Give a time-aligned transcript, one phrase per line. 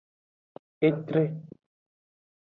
[0.89, 1.23] Etre.